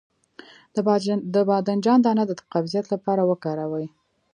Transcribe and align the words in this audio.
د 1.35 1.37
بانجان 1.67 1.99
دانه 2.05 2.23
د 2.27 2.31
قبضیت 2.53 2.85
لپاره 2.93 3.21
وکاروئ 3.29 3.87